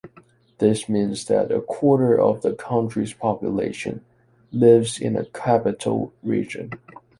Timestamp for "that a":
1.25-1.61